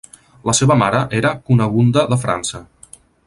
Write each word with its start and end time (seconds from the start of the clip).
La 0.49 0.55
seva 0.59 0.77
mare 0.83 1.01
era 1.19 1.33
Cunegunda 1.49 2.09
de 2.15 2.19
França. 2.27 2.63